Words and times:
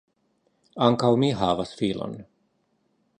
Ankaŭ 0.85 1.11
mi 1.25 1.29
havas 1.43 1.75
filon. 1.83 2.17